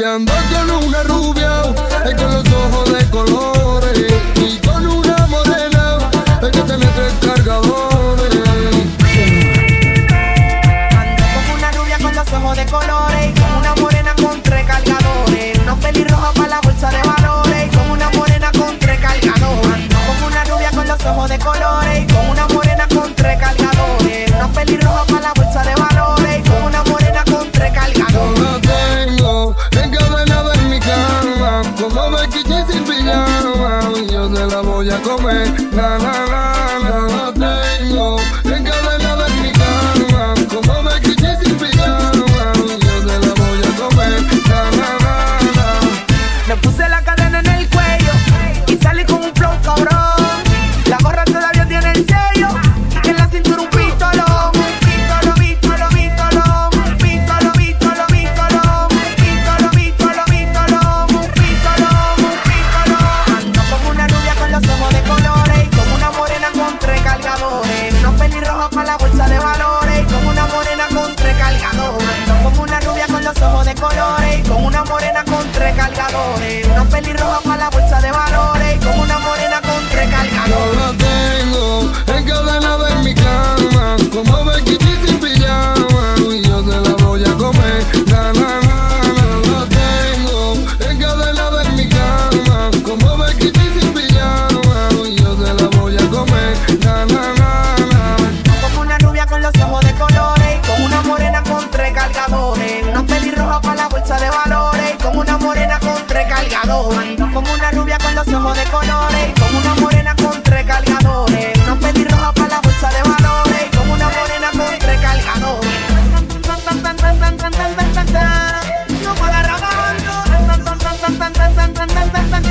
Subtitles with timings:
[0.00, 1.60] Y ando con una rubia,
[2.06, 4.14] es con los ojos de colores.
[4.36, 5.98] Y con una morena,
[6.40, 8.18] es que te mete el cargador.
[10.96, 13.26] Ando con una rubia con los ojos de colores.
[13.26, 15.58] Y con una morena con tres cargadores.
[15.58, 17.66] Una pelirroja para la bolsa de valores.
[17.66, 19.82] Y con una morena con tres cargadores.
[19.82, 21.79] Ando con una rubia con los ojos de colores.
[34.80, 35.46] voy a comer.
[35.72, 36.59] Na, na, na.
[68.80, 70.12] a la bolsa de valores.
[70.12, 72.28] Como una morena con tres cargadores.
[72.28, 74.38] No como una rubia con los ojos de colores.
[74.38, 76.66] Y con una morena con tres cargadores.
[76.66, 78.19] Una pelirroja para la bolsa de valores.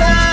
[0.00, 0.29] time.